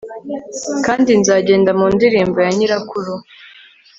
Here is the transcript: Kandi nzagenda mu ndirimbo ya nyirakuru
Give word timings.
Kandi 0.85 1.09
nzagenda 1.19 1.71
mu 1.79 1.87
ndirimbo 1.95 2.37
ya 2.45 2.51
nyirakuru 2.57 3.13